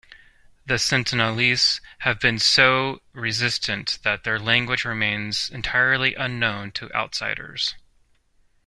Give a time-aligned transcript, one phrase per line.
[0.65, 7.75] The Sentinelese have been so resistant that their language remains entirely unknown to outsiders.